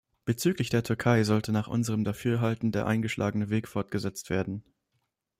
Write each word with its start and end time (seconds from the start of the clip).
Bezüglich 0.25 0.71
der 0.71 0.81
Türkei 0.83 1.23
sollte 1.23 1.51
nach 1.51 1.67
unserem 1.67 2.03
Dafürhalten 2.03 2.71
der 2.71 2.87
eingeschlagene 2.87 3.51
Weg 3.51 3.67
fortgesetzt 3.67 4.31
werden. 4.31 4.63